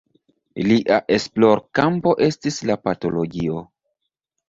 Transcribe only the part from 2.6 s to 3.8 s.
la patologio.